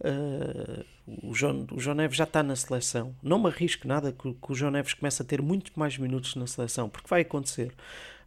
Uh, 0.00 0.84
o, 1.22 1.34
João, 1.34 1.66
o 1.72 1.78
João 1.78 1.94
Neves 1.94 2.16
já 2.16 2.24
está 2.24 2.42
na 2.42 2.56
seleção. 2.56 3.14
Não 3.22 3.38
me 3.38 3.48
arrisco 3.48 3.86
nada 3.86 4.12
que, 4.12 4.32
que 4.34 4.52
o 4.52 4.54
João 4.54 4.70
Neves 4.70 4.94
comece 4.94 5.22
a 5.22 5.24
ter 5.24 5.40
muito 5.40 5.72
mais 5.76 5.96
minutos 5.96 6.34
na 6.34 6.46
seleção, 6.46 6.88
porque 6.88 7.08
vai 7.08 7.20
acontecer. 7.22 7.72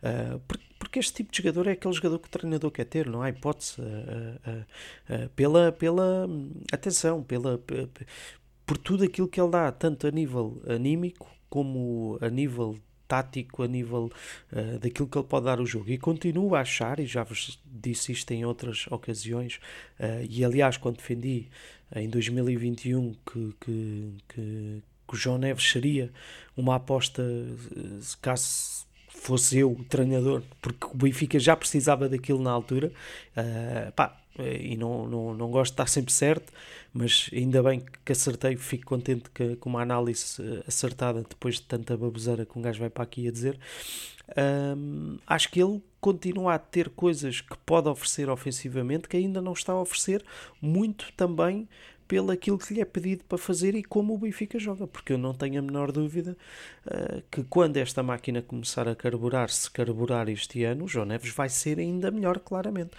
Uh, 0.03 0.39
porque, 0.47 0.63
porque, 0.77 0.99
este 0.99 1.13
tipo 1.13 1.31
de 1.31 1.37
jogador 1.37 1.67
é 1.67 1.71
aquele 1.71 1.93
jogador 1.93 2.19
que 2.19 2.27
o 2.27 2.31
treinador 2.31 2.69
quer 2.71 2.85
ter, 2.85 3.07
não 3.07 3.21
há 3.21 3.29
hipótese. 3.29 3.81
Uh, 3.81 5.29
pela, 5.35 5.71
pela 5.71 6.27
atenção, 6.71 7.23
pela, 7.23 7.59
por 8.65 8.77
tudo 8.77 9.03
aquilo 9.03 9.27
que 9.27 9.39
ele 9.39 9.51
dá, 9.51 9.71
tanto 9.71 10.07
a 10.07 10.11
nível 10.11 10.61
anímico 10.67 11.29
como 11.49 12.17
a 12.21 12.29
nível 12.29 12.77
tático, 13.07 13.61
a 13.61 13.67
nível 13.67 14.11
uh, 14.51 14.79
daquilo 14.79 15.07
que 15.07 15.17
ele 15.17 15.27
pode 15.27 15.45
dar 15.45 15.59
ao 15.59 15.65
jogo. 15.65 15.89
E 15.89 15.97
continuo 15.97 16.55
a 16.55 16.61
achar, 16.61 16.99
e 16.99 17.05
já 17.05 17.23
vos 17.23 17.59
disse 17.65 18.11
isto 18.11 18.31
em 18.31 18.43
outras 18.43 18.87
ocasiões, 18.87 19.59
uh, 19.99 20.25
e 20.27 20.43
aliás, 20.43 20.77
quando 20.77 20.97
defendi 20.97 21.47
em 21.95 22.09
2021 22.09 23.13
que, 23.25 23.55
que, 23.61 24.13
que, 24.29 24.83
que 25.07 25.13
o 25.13 25.15
João 25.15 25.37
Neves 25.37 25.69
seria 25.69 26.11
uma 26.57 26.75
aposta, 26.75 27.21
uh, 27.21 28.17
caso 28.19 28.87
fosse 29.09 29.59
eu 29.59 29.71
o 29.71 29.83
treinador, 29.83 30.41
porque 30.59 30.87
o 30.87 30.97
Benfica 30.97 31.37
já 31.39 31.55
precisava 31.55 32.09
daquilo 32.09 32.41
na 32.41 32.51
altura, 32.51 32.91
pá, 33.95 34.22
e 34.39 34.75
não, 34.75 35.07
não, 35.07 35.33
não 35.33 35.51
gosto 35.51 35.71
de 35.71 35.73
estar 35.73 35.87
sempre 35.87 36.11
certo, 36.11 36.51
mas 36.93 37.29
ainda 37.31 37.61
bem 37.61 37.83
que 38.03 38.11
acertei, 38.11 38.55
fico 38.55 38.85
contente 38.85 39.29
que, 39.29 39.55
com 39.57 39.69
uma 39.69 39.81
análise 39.81 40.41
eh, 40.41 40.63
acertada 40.67 41.23
depois 41.27 41.55
de 41.55 41.63
tanta 41.63 41.95
baboseira 41.95 42.45
que 42.45 42.57
um 42.57 42.61
gajo 42.61 42.79
vai 42.79 42.89
para 42.89 43.03
aqui 43.03 43.27
a 43.27 43.31
dizer. 43.31 43.59
Um, 44.75 45.17
acho 45.27 45.49
que 45.49 45.61
ele 45.61 45.81
continua 45.99 46.55
a 46.55 46.59
ter 46.59 46.89
coisas 46.89 47.41
que 47.41 47.57
pode 47.65 47.89
oferecer 47.89 48.29
ofensivamente 48.29 49.07
que 49.07 49.17
ainda 49.17 49.41
não 49.41 49.53
está 49.53 49.73
a 49.73 49.81
oferecer, 49.81 50.23
muito 50.61 51.11
também 51.13 51.67
pelo 52.07 52.31
aquilo 52.31 52.57
que 52.57 52.73
lhe 52.73 52.81
é 52.81 52.85
pedido 52.85 53.23
para 53.23 53.37
fazer 53.37 53.75
e 53.75 53.83
como 53.83 54.13
o 54.13 54.17
Benfica 54.17 54.59
joga, 54.59 54.85
porque 54.87 55.13
eu 55.13 55.17
não 55.17 55.33
tenho 55.33 55.59
a 55.59 55.61
menor 55.61 55.91
dúvida 55.91 56.37
uh, 56.85 57.23
que 57.31 57.43
quando 57.43 57.77
esta 57.77 58.03
máquina 58.03 58.41
começar 58.41 58.87
a 58.87 58.95
carburar, 58.95 59.49
se 59.49 59.69
carburar 59.71 60.29
este 60.29 60.63
ano, 60.63 60.85
o 60.85 60.87
João 60.87 61.05
Neves 61.05 61.33
vai 61.33 61.49
ser 61.49 61.79
ainda 61.79 62.11
melhor, 62.11 62.39
claramente. 62.39 62.91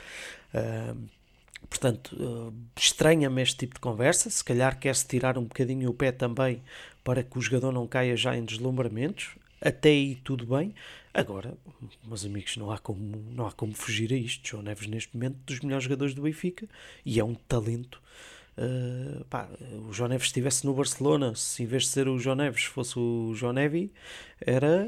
Uh, 0.55 1.09
Portanto, 1.68 2.16
uh, 2.16 2.54
estranha-me 2.76 3.42
este 3.42 3.56
tipo 3.56 3.75
de 3.75 3.80
conversa. 3.80 4.30
Se 4.30 4.44
calhar 4.44 4.78
quer-se 4.78 5.06
tirar 5.06 5.38
um 5.38 5.44
bocadinho 5.44 5.90
o 5.90 5.94
pé 5.94 6.12
também 6.12 6.62
para 7.02 7.23
que 7.23 7.38
o 7.38 7.40
jogador 7.40 7.73
não 7.73 7.87
caia 7.87 8.16
já 8.16 8.37
em 8.37 8.44
deslumbramentos. 8.44 9.37
Até 9.61 9.90
aí 9.90 10.16
tudo 10.16 10.47
bem. 10.47 10.75
Agora, 11.12 11.56
meus 12.04 12.25
amigos, 12.25 12.56
não 12.56 12.71
há 12.71 12.78
como, 12.78 13.25
não 13.30 13.47
há 13.47 13.52
como 13.52 13.73
fugir 13.75 14.12
a 14.12 14.16
isto. 14.16 14.49
João 14.49 14.62
Neves, 14.62 14.87
neste 14.88 15.14
momento, 15.14 15.37
dos 15.47 15.61
melhores 15.61 15.85
jogadores 15.85 16.14
do 16.14 16.23
Benfica 16.23 16.68
e 17.04 17.21
é 17.21 17.25
um 17.25 17.35
talento. 17.35 18.02
Uh, 18.57 19.25
pá, 19.25 19.49
o 19.89 19.93
João 19.93 20.09
Neves 20.09 20.27
estivesse 20.29 20.65
no 20.65 20.75
Barcelona, 20.75 21.35
se 21.35 21.65
em 21.65 21.67
vez 21.67 21.85
de 21.85 21.89
ser 21.89 22.09
o 22.09 22.19
João 22.19 22.37
Neves 22.37 22.65
fosse 22.65 22.99
o 22.99 23.33
João 23.35 23.53
Nevi, 23.53 23.93
era 24.41 24.87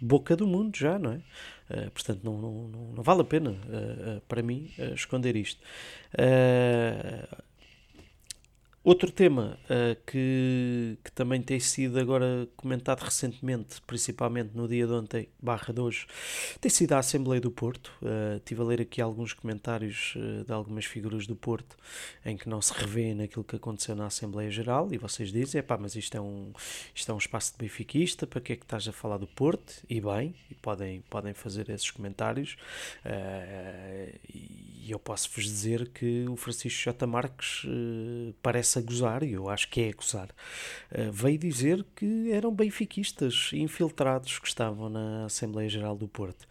boca 0.00 0.36
do 0.36 0.46
mundo 0.46 0.76
já, 0.76 0.98
não 0.98 1.12
é? 1.12 1.16
Uh, 1.68 1.90
portanto, 1.90 2.20
não, 2.22 2.38
não, 2.38 2.52
não, 2.68 2.92
não, 2.94 3.02
vale 3.02 3.22
a 3.22 3.24
pena 3.24 3.50
uh, 3.50 4.20
para 4.28 4.42
mim 4.42 4.70
esconder 4.94 5.34
isto. 5.36 5.60
Outro 8.84 9.10
tema 9.10 9.58
uh, 9.64 10.00
que, 10.06 10.96
que, 11.02 11.10
também 11.10 11.42
tem 11.42 11.58
sido 11.58 11.98
agora 11.98 12.48
comentado 12.56 13.00
recentemente, 13.00 13.82
principalmente 13.82 14.52
no 14.54 14.68
dia 14.68 14.86
de 14.86 14.92
ontem, 14.92 15.28
barra 15.42 15.74
de 15.74 15.80
hoje, 15.80 16.06
tem 16.60 16.70
sido 16.70 16.92
a 16.92 16.98
Assembleia 16.98 17.40
do 17.40 17.50
Porto. 17.50 17.92
Uh, 18.00 18.36
estive 18.36 18.62
a 18.62 18.64
ler 18.64 18.80
aqui 18.80 19.02
alguns 19.02 19.32
comentários 19.32 20.14
uh, 20.16 20.44
de 20.44 20.52
algumas 20.52 20.84
figuras 20.84 21.26
do 21.26 21.34
Porto 21.34 21.76
em 22.24 22.36
que 22.36 22.48
não 22.48 22.62
se 22.62 22.72
revê 22.72 23.14
naquilo 23.14 23.42
que 23.42 23.56
aconteceu 23.56 23.96
na 23.96 24.06
Assembleia 24.06 24.50
Geral 24.50 24.88
e 24.92 24.96
vocês 24.96 25.32
dizem, 25.32 25.60
pá, 25.60 25.76
mas 25.76 25.96
isto 25.96 26.16
é, 26.16 26.20
um, 26.20 26.52
isto 26.94 27.10
é 27.10 27.14
um 27.14 27.18
espaço 27.18 27.52
de 27.52 27.58
benfiquista, 27.58 28.28
para 28.28 28.40
que 28.40 28.52
é 28.52 28.56
que 28.56 28.64
estás 28.64 28.86
a 28.86 28.92
falar 28.92 29.18
do 29.18 29.26
Porto? 29.26 29.82
E 29.90 30.00
bem, 30.00 30.36
e 30.48 30.54
podem, 30.54 31.00
podem 31.10 31.34
fazer 31.34 31.68
esses 31.68 31.90
comentários. 31.90 32.56
e 34.32 34.86
eu 34.88 34.98
posso 35.00 35.28
vos 35.34 35.44
dizer 35.44 35.88
que 35.88 36.26
o 36.28 36.36
Francisco 36.36 36.84
J. 36.84 37.06
Marques 37.06 37.66
parece 38.40 38.67
a 38.76 38.82
gozar, 38.82 39.22
e 39.22 39.32
eu 39.32 39.48
acho 39.48 39.68
que 39.68 39.80
é 39.82 39.90
a 39.90 39.92
gozar, 39.92 40.28
uh, 40.28 41.12
veio 41.12 41.38
dizer 41.38 41.84
que 41.94 42.32
eram 42.32 42.52
benfiquistas 42.52 43.50
infiltrados 43.52 44.38
que 44.38 44.48
estavam 44.48 44.88
na 44.88 45.26
Assembleia 45.26 45.68
Geral 45.68 45.96
do 45.96 46.08
Porto. 46.08 46.46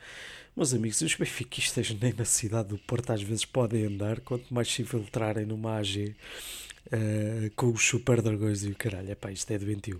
Meus 0.56 0.74
amigos, 0.74 1.02
os 1.02 1.14
benfiquistas 1.14 1.92
nem 2.02 2.12
na 2.14 2.26
cidade 2.26 2.70
do 2.70 2.80
Porto 2.80 3.12
às 3.12 3.22
vezes 3.22 3.46
podem 3.46 3.86
andar, 3.86 4.20
quanto 4.22 4.52
mais 4.52 4.68
se 4.68 4.82
infiltrarem 4.82 5.46
numa 5.46 5.78
AG. 5.78 6.16
Uh, 6.88 7.52
com 7.54 7.68
os 7.68 7.86
super 7.86 8.22
dragões 8.22 8.64
e 8.64 8.70
o 8.70 8.76
caralho, 8.76 9.12
epá, 9.12 9.30
isto 9.30 9.52
é 9.52 9.60
doentio. 9.60 9.98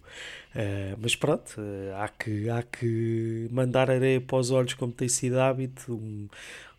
Uh, 0.56 0.98
mas 1.00 1.18
pronto, 1.18 1.60
uh, 1.60 1.96
há, 1.98 2.08
que, 2.08 2.50
há 2.50 2.64
que 2.64 3.50
mandar 3.52 3.92
areia 3.92 4.22
para 4.22 4.38
os 4.38 4.52
olhos 4.52 4.74
como 4.74 4.94
tem 4.94 5.10
sido 5.10 5.38
hábito. 5.38 5.94
Um, 5.94 6.30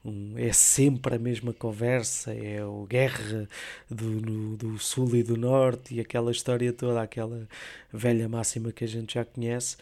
um, 0.05 0.35
é 0.37 0.53
sempre 0.53 1.17
a 1.17 1.19
mesma 1.19 1.53
conversa, 1.53 2.33
é 2.33 2.65
o 2.65 2.85
guerra 2.85 3.49
do, 3.91 4.05
no, 4.05 4.57
do 4.57 4.79
sul 4.79 5.17
e 5.17 5.23
do 5.23 5.37
norte 5.37 5.95
e 5.95 6.01
aquela 6.01 6.31
história 6.31 6.73
toda, 6.73 7.03
aquela 7.03 7.49
velha 7.93 8.29
máxima 8.29 8.73
que 8.73 8.85
a 8.85 8.89
gente 8.89 9.15
já 9.15 9.25
conhece 9.25 9.77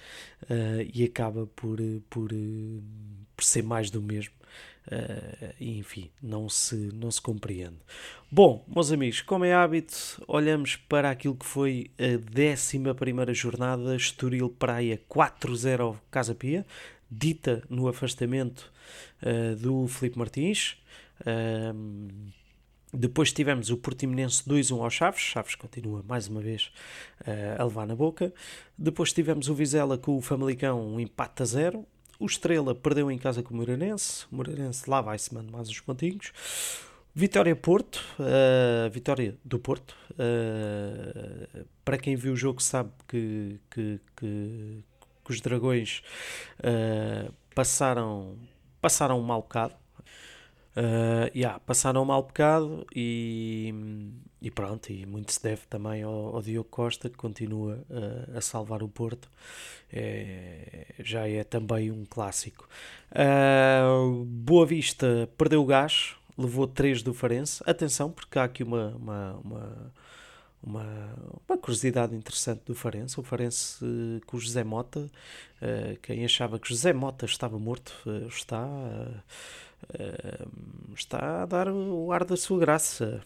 uh, 0.44 0.88
e 0.92 1.04
acaba 1.04 1.46
por, 1.54 1.78
por, 2.08 2.30
por 3.36 3.44
ser 3.44 3.62
mais 3.62 3.90
do 3.90 4.00
mesmo. 4.00 4.34
Uh, 4.86 5.52
enfim, 5.60 6.10
não 6.22 6.48
se, 6.48 6.76
não 6.94 7.10
se 7.10 7.20
compreende. 7.20 7.76
Bom, 8.30 8.64
meus 8.68 8.92
amigos, 8.92 9.20
como 9.20 9.44
é 9.44 9.52
hábito, 9.52 10.22
olhamos 10.28 10.76
para 10.76 11.10
aquilo 11.10 11.34
que 11.34 11.44
foi 11.44 11.90
a 11.98 12.52
11 12.54 13.34
jornada, 13.34 13.96
Estoril 13.96 14.48
Praia 14.48 15.00
4-0 15.10 15.96
Casa 16.08 16.36
Pia, 16.36 16.64
dita 17.10 17.62
no 17.68 17.88
afastamento 17.88 18.72
uh, 19.22 19.56
do 19.56 19.86
Felipe 19.88 20.18
Martins. 20.18 20.76
Uh, 21.20 22.32
depois 22.92 23.32
tivemos 23.32 23.70
o 23.70 23.76
Portimonense 23.76 24.42
2-1 24.44 24.82
ao 24.82 24.90
Chaves. 24.90 25.20
Chaves 25.20 25.54
continua 25.54 26.02
mais 26.06 26.28
uma 26.28 26.40
vez 26.40 26.72
uh, 27.22 27.60
a 27.60 27.64
levar 27.64 27.86
na 27.86 27.94
boca. 27.94 28.32
Depois 28.76 29.12
tivemos 29.12 29.48
o 29.48 29.54
Vizela 29.54 29.98
com 29.98 30.16
o 30.16 30.20
Famalicão, 30.20 30.80
um 30.80 31.00
empate 31.00 31.42
a 31.42 31.46
zero. 31.46 31.86
O 32.18 32.26
Estrela 32.26 32.74
perdeu 32.74 33.10
em 33.10 33.18
casa 33.18 33.42
com 33.42 33.52
o 33.52 33.56
Moreirense. 33.56 34.24
O 34.32 34.36
Moreirense 34.36 34.88
lá 34.88 35.00
vai 35.00 35.18
se 35.18 35.34
mandar 35.34 35.52
mais 35.52 35.68
os 35.68 35.80
pontinhos. 35.80 36.32
Vitória 37.14 37.56
Porto, 37.56 38.04
uh, 38.18 38.90
vitória 38.90 39.36
do 39.44 39.58
Porto. 39.58 39.96
Uh, 40.12 41.64
para 41.84 41.98
quem 41.98 42.14
viu 42.14 42.34
o 42.34 42.36
jogo 42.36 42.62
sabe 42.62 42.90
que, 43.08 43.58
que, 43.70 44.00
que, 44.16 44.84
que 45.26 45.32
os 45.32 45.40
Dragões 45.40 46.02
uh, 46.60 47.32
passaram, 47.54 48.36
passaram 48.80 49.18
um 49.18 49.22
mal 49.22 49.42
bocado. 49.42 49.74
Uh, 50.76 51.32
yeah, 51.34 51.58
passaram 51.60 52.02
um 52.02 52.04
mal 52.04 52.22
bocado 52.22 52.86
e, 52.94 53.74
e 54.42 54.50
pronto, 54.50 54.92
e 54.92 55.06
muito 55.06 55.32
se 55.32 55.42
deve 55.42 55.62
também 55.70 56.02
ao, 56.02 56.36
ao 56.36 56.42
Diogo 56.42 56.68
Costa 56.68 57.08
que 57.08 57.16
continua 57.16 57.82
uh, 57.88 58.36
a 58.36 58.42
salvar 58.42 58.82
o 58.82 58.88
Porto, 58.88 59.30
é, 59.90 60.94
já 60.98 61.26
é 61.26 61.42
também 61.44 61.90
um 61.90 62.04
clássico. 62.04 62.68
Uh, 63.10 64.22
Boa 64.26 64.66
Vista 64.66 65.26
perdeu 65.38 65.62
o 65.62 65.66
gás, 65.66 66.14
levou 66.36 66.66
3 66.66 67.02
do 67.02 67.14
Farense. 67.14 67.62
Atenção, 67.66 68.10
porque 68.10 68.38
há 68.38 68.44
aqui 68.44 68.62
uma, 68.62 68.88
uma, 68.96 69.32
uma 69.42 69.92
uma, 70.66 71.14
uma 71.48 71.56
curiosidade 71.56 72.14
interessante 72.14 72.62
do 72.66 72.74
Farense. 72.74 73.18
O 73.20 73.22
Farense 73.22 73.78
com 74.26 74.36
o 74.36 74.40
José 74.40 74.64
Mota, 74.64 75.00
uh, 75.00 75.98
quem 76.02 76.24
achava 76.24 76.58
que 76.58 76.68
José 76.68 76.92
Mota 76.92 77.24
estava 77.24 77.58
morto, 77.58 77.94
uh, 78.04 78.26
está. 78.26 78.66
está 80.96 81.42
a 81.42 81.46
dar 81.46 81.68
o 81.68 82.10
ar 82.10 82.24
da 82.24 82.36
sua 82.36 82.58
graça 82.58 83.22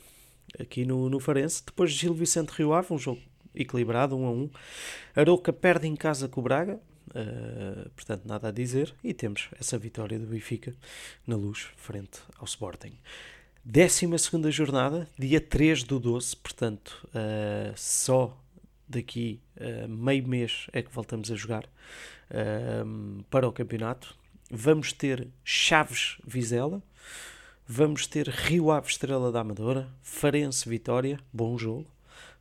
aqui 0.59 0.85
no, 0.85 1.09
no 1.09 1.19
Farense. 1.19 1.63
Depois 1.65 1.93
de 1.93 1.99
Gil 1.99 2.15
Vicente 2.15 2.51
Rio 2.51 2.75
Ave, 2.75 2.93
um 2.93 2.99
jogo 2.99 3.21
equilibrado, 3.55 4.17
1 4.17 4.21
um 4.21 4.27
a 4.27 4.31
1. 4.31 4.35
Um. 4.35 4.51
Aroca 5.17 5.53
perde 5.53 5.87
em 5.87 5.97
casa 5.97 6.29
com 6.29 6.41
o 6.41 6.43
Braga, 6.43 6.81
uh, 7.09 7.91
portanto 7.91 8.27
nada 8.27 8.49
a 8.49 8.53
dizer. 8.53 8.95
E 9.03 9.15
temos 9.15 9.49
essa 9.59 9.79
vitória 9.79 10.19
do 10.19 10.27
Benfica 10.27 10.75
na 11.27 11.37
luz, 11.37 11.69
frente 11.77 12.21
ao 12.39 12.45
Sporting. 12.45 12.99
12 13.65 14.51
jornada, 14.51 15.07
dia 15.19 15.41
3 15.41 15.83
do 15.83 16.01
12, 16.01 16.35
portanto 16.37 17.07
uh, 17.09 17.73
só 17.77 18.37
daqui 18.89 19.41
uh, 19.57 19.87
meio 19.87 20.27
mês 20.27 20.67
é 20.73 20.83
que 20.83 20.91
voltamos 20.91 21.31
a 21.31 21.35
jogar 21.35 21.65
para 23.29 23.49
o 23.49 23.53
campeonato. 23.53 24.15
Vamos 24.49 24.93
ter 24.93 25.27
Chaves 25.45 26.17
Vizela, 26.25 26.81
vamos 27.67 28.07
ter 28.07 28.29
Rio 28.29 28.71
Ave 28.71 28.87
Estrela 28.87 29.33
da 29.33 29.41
Amadora, 29.41 29.89
Farense 30.01 30.69
Vitória, 30.69 31.19
bom 31.33 31.59
jogo, 31.59 31.87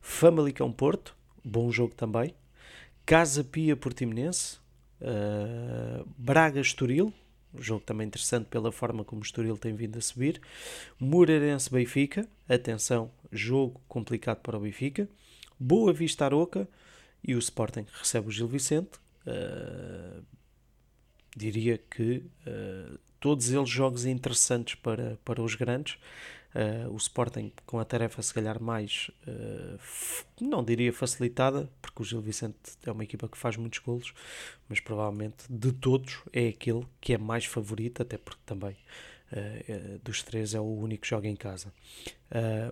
Famalicão 0.00 0.70
Porto, 0.70 1.16
bom 1.44 1.72
jogo 1.72 1.92
também, 1.94 2.32
Casa 3.04 3.42
Pia 3.42 3.76
Portimonense, 3.76 4.58
uh, 5.00 6.06
Braga 6.16 6.60
Estoril, 6.60 7.12
um 7.54 7.62
jogo 7.62 7.82
também 7.84 8.06
interessante 8.06 8.46
pela 8.46 8.70
forma 8.70 9.04
como 9.04 9.20
o 9.20 9.24
Estoril 9.24 9.56
tem 9.56 9.74
vindo 9.74 9.98
a 9.98 10.00
subir, 10.00 10.40
Moreirense 10.98 11.70
Benfica, 11.70 12.28
atenção, 12.48 13.10
jogo 13.32 13.80
complicado 13.88 14.38
para 14.38 14.56
o 14.56 14.60
Benfica, 14.60 15.08
Boa 15.58 15.92
Vista 15.92 16.24
Aroca 16.24 16.68
e 17.22 17.34
o 17.34 17.38
Sporting 17.38 17.86
recebe 17.92 18.28
o 18.28 18.30
Gil 18.30 18.48
Vicente, 18.48 18.98
uh, 19.26 20.22
diria 21.36 21.78
que 21.78 22.24
uh, 22.46 22.98
todos 23.20 23.50
eles 23.50 23.68
jogos 23.68 24.06
interessantes 24.06 24.74
para, 24.76 25.18
para 25.24 25.42
os 25.42 25.54
grandes. 25.54 25.98
Uh, 26.52 26.92
o 26.92 26.96
Sporting 26.96 27.52
com 27.64 27.78
a 27.78 27.84
tarefa 27.84 28.20
se 28.20 28.34
calhar 28.34 28.60
mais, 28.60 29.08
uh, 29.24 29.78
não 30.40 30.64
diria 30.64 30.92
facilitada, 30.92 31.70
porque 31.80 32.02
o 32.02 32.04
Gil 32.04 32.20
Vicente 32.20 32.56
é 32.84 32.90
uma 32.90 33.04
equipa 33.04 33.28
que 33.28 33.38
faz 33.38 33.56
muitos 33.56 33.78
golos, 33.78 34.12
mas 34.68 34.80
provavelmente 34.80 35.44
de 35.48 35.70
todos 35.72 36.20
é 36.32 36.48
aquele 36.48 36.84
que 37.00 37.14
é 37.14 37.18
mais 37.18 37.44
favorito, 37.44 38.02
até 38.02 38.18
porque 38.18 38.42
também 38.44 38.76
uh, 39.32 40.00
dos 40.02 40.24
três 40.24 40.52
é 40.52 40.58
o 40.58 40.64
único 40.64 41.02
que 41.02 41.08
joga 41.08 41.28
em 41.28 41.36
casa. 41.36 41.72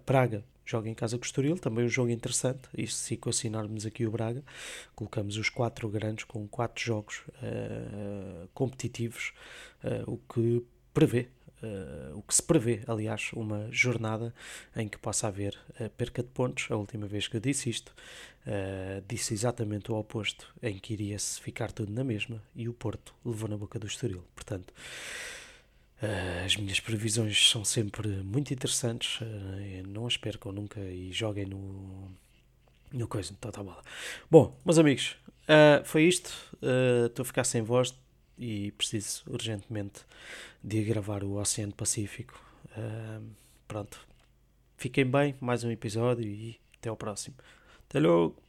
Braga 0.05 0.45
joga 0.65 0.89
em 0.89 0.95
casa 0.95 1.17
com 1.17 1.23
o 1.23 1.27
Estoril, 1.27 1.57
também 1.57 1.85
um 1.85 1.89
jogo 1.89 2.11
interessante, 2.11 2.69
e 2.77 2.87
se 2.87 3.15
equacionarmos 3.15 3.87
aqui 3.87 4.05
o 4.07 4.11
Braga, 4.11 4.43
colocamos 4.95 5.37
os 5.37 5.49
quatro 5.49 5.89
grandes 5.89 6.25
com 6.25 6.47
quatro 6.47 6.85
jogos 6.85 7.23
competitivos, 8.53 9.33
o 10.07 10.19
que 10.19 10.63
prevê 10.93 11.29
Uh, 11.61 12.17
o 12.17 12.23
que 12.23 12.33
se 12.33 12.43
prevê, 12.43 12.83
aliás, 12.87 13.31
uma 13.33 13.69
jornada 13.73 14.33
em 14.77 14.89
que 14.89 14.97
possa 14.97 15.27
haver 15.27 15.59
uh, 15.81 15.91
perca 15.91 16.23
de 16.23 16.29
pontos. 16.29 16.71
A 16.71 16.77
última 16.77 17.07
vez 17.07 17.27
que 17.27 17.37
eu 17.37 17.41
disse 17.41 17.69
isto, 17.69 17.93
uh, 18.47 19.03
disse 19.09 19.35
exatamente 19.35 19.91
o 19.91 19.97
oposto, 19.97 20.55
em 20.63 20.79
que 20.79 20.93
iria-se 20.93 21.41
ficar 21.41 21.73
tudo 21.73 21.93
na 21.93 22.05
mesma 22.05 22.41
e 22.55 22.69
o 22.69 22.73
Porto 22.73 23.13
levou 23.25 23.49
na 23.49 23.57
boca 23.57 23.79
do 23.79 23.89
Estoril. 23.89 24.25
Portanto, 24.35 24.73
as 26.45 26.57
minhas 26.57 26.79
previsões 26.79 27.51
são 27.51 27.65
sempre 27.65 28.07
muito 28.23 28.55
interessantes. 28.55 29.19
não 29.89 30.07
as 30.07 30.17
percam 30.17 30.53
nunca 30.53 30.79
e 30.79 31.11
joguem 31.13 31.45
no, 31.45 32.09
no 32.93 33.09
coisa, 33.09 33.35
então 33.37 33.51
tá 33.51 33.65
bola. 33.65 33.83
Bom, 34.31 34.57
meus 34.65 34.79
amigos, 34.79 35.17
foi 35.85 36.05
isto. 36.05 36.33
Estou 37.09 37.25
a 37.25 37.27
ficar 37.27 37.43
sem 37.43 37.63
voz 37.63 37.93
e 38.39 38.71
preciso 38.73 39.25
urgentemente 39.27 40.05
de 40.63 40.83
gravar 40.85 41.25
o 41.25 41.35
Oceano 41.35 41.73
Pacífico. 41.73 42.41
Uh, 42.77 43.25
pronto. 43.67 44.07
Fiquem 44.77 45.05
bem, 45.05 45.35
mais 45.41 45.65
um 45.65 45.71
episódio 45.71 46.25
e 46.25 46.59
até 46.79 46.89
ao 46.89 46.97
próximo. 46.97 47.37
Até 47.89 48.01
logo! 48.01 48.48